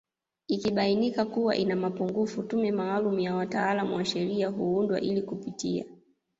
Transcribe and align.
Ikibainika 0.47 1.25
kuwa 1.25 1.55
ina 1.55 1.75
mapungufu 1.75 2.43
tume 2.43 2.71
maalumu 2.71 3.19
ya 3.19 3.35
wataalamu 3.35 3.95
wa 3.95 4.05
sheria 4.05 4.47
huundwa 4.49 5.01
ili 5.01 5.21
kupitia 5.21 5.85